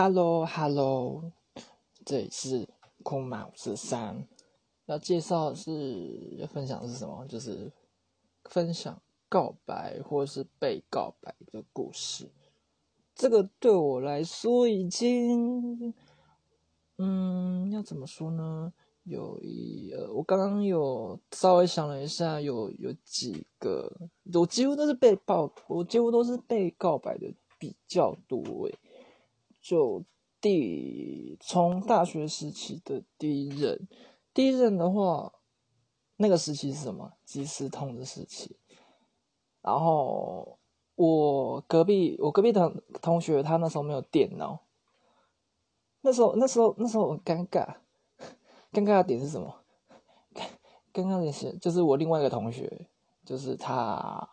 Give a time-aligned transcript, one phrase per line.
[0.00, 1.32] Hello Hello，
[2.04, 2.68] 这里是
[3.02, 4.28] 空马五十三，
[4.86, 7.26] 要介绍是要分享是什么？
[7.26, 7.72] 就是
[8.44, 12.30] 分享告白或是被告白的故事。
[13.16, 15.92] 这个对我来说已经，
[16.98, 18.72] 嗯，要怎么说呢？
[19.02, 23.92] 有一呃，我刚刚有稍微想了一下，有有几个，
[24.32, 28.38] 我几乎都是被告，我几乎都是被告白的比较多
[28.68, 28.78] 诶。
[29.68, 30.02] 就
[30.40, 33.86] 第从大学时期的第一任，
[34.32, 35.30] 第一任的话，
[36.16, 37.12] 那个时期是什么？
[37.22, 38.56] 即时通的时期。
[39.60, 40.58] 然后
[40.94, 44.62] 我隔壁我隔壁同同学他那时候没有电脑，
[46.00, 47.74] 那时候那时候那时候很尴尬，
[48.72, 49.64] 尴尬的点是什么？
[50.94, 52.88] 尴尬的是就是我另外一个同学，
[53.22, 54.30] 就是他。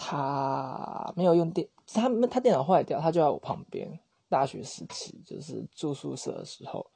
[0.00, 3.98] 他没有用电，他他电脑坏掉，他就在我旁边。
[4.28, 6.86] 大学时期就是住宿舍的时候，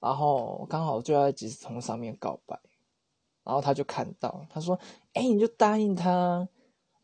[0.00, 2.58] 然后刚好就在即时通上面告白，
[3.44, 4.78] 然后他就看到，他说
[5.12, 6.48] ：“哎，你就答应他。”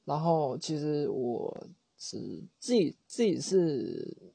[0.07, 1.55] 然后其实我
[1.99, 4.33] 是自己自己是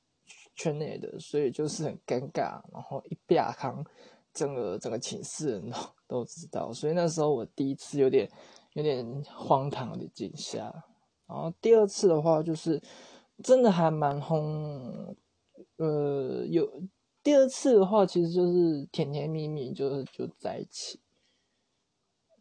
[0.54, 2.62] 圈内的，所以就是很尴尬。
[2.72, 3.84] 然后一啪康，
[4.34, 8.30] 整个整个寝室人都 都知道，所以那时候我第一次有点。
[8.74, 10.60] 有点荒唐的惊吓，
[11.28, 12.82] 然后第二次的话就是
[13.44, 15.14] 真的还蛮轰，
[15.76, 16.82] 呃，有
[17.22, 21.02] 第二次的话其实就是甜甜蜜蜜，就是就在一起。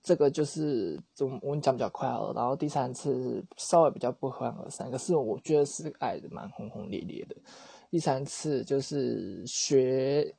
[0.05, 7.35] 这个就是我我讲比较快了，然后第三次稍微比较不欢而散，可是我觉得是爱的蛮轰轰烈烈的。
[7.91, 10.33] 第三次就是学，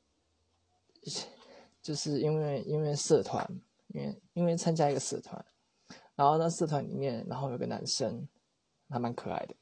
[1.82, 3.46] 就是因为因为社团，
[3.88, 5.44] 因为因为参加一个社团。
[6.16, 8.28] 然后那社团里面，然后有个男生，
[8.90, 9.56] 还蛮可爱的。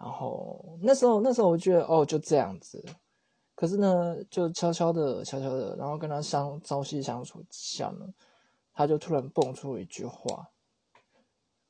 [0.00, 2.84] 然后那时候，那时候我觉得哦，就这样子。
[3.54, 8.08] 可是呢，就悄悄的、悄悄的，然后跟他相朝夕相处之下呢，
[8.72, 10.50] 他就突然蹦出一句话，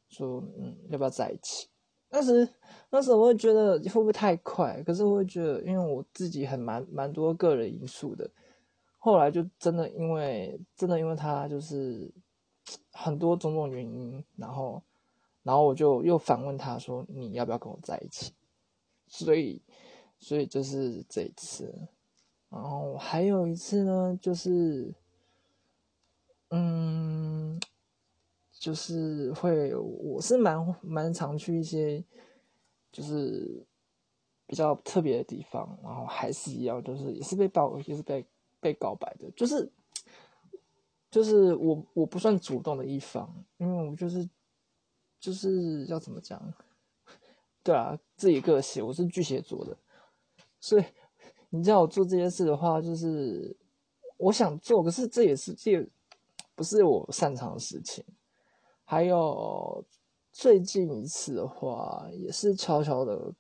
[0.09, 1.69] 说：“嗯，要不要在一起？”
[2.09, 2.49] 那时，
[2.89, 4.83] 那时候我会觉得会不会太快？
[4.85, 8.31] 可是我会觉得，因为我自己很蛮蛮多个人因素的。
[9.09, 12.13] 后来就真的因为真的因为他就是。
[12.93, 14.83] 很多种种原因，然后，
[15.45, 18.35] 然后我就又反问他说：“你要不要跟我在一起？”
[19.07, 19.63] 所以，
[20.19, 21.73] 所以就是这一次，
[22.51, 24.93] 然后还有一次呢，就是，
[26.51, 27.59] 嗯，
[28.53, 32.05] 就是会，我是蛮蛮常去一些，
[32.91, 33.65] 就是
[34.45, 38.27] 比较特别的地方，然后还是一样，就是也是被告，也是被
[38.61, 39.71] 被告白的，就是。
[41.11, 44.29] 就是我我不算主动的一方，因为我就是
[45.19, 46.39] 就是要怎么讲，
[47.65, 49.75] 对啊，自己个性，我是巨蟹座的，
[50.61, 50.85] 所以
[51.49, 53.57] 你叫我做这件事的话，就是
[54.19, 55.83] 我想做，可是这也是这
[56.55, 58.05] 不是我擅长的事情。
[58.85, 59.83] 还有
[60.31, 63.33] 最近一次的话，也是悄悄的，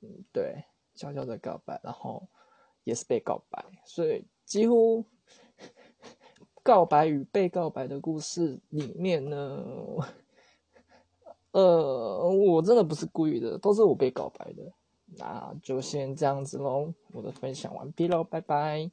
[0.00, 0.64] 嗯，对，
[0.96, 2.28] 悄悄的告白，然后
[2.84, 5.04] 也是被告白，所以几乎。
[6.62, 9.62] 告白与被告白的故事里面呢，
[11.50, 14.72] 呃，我真的不是故意的，都是我被告白的，
[15.18, 18.90] 那就先这样子喽，我的分享完毕喽，拜拜。